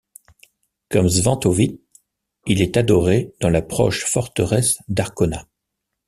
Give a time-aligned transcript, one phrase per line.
[0.89, 1.79] Comme Svantovit,
[2.47, 5.47] il est adoré dans la proche forteresse d'Arkona.